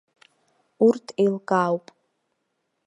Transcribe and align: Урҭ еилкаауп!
Урҭ 0.87 1.05
еилкаауп! 1.21 1.85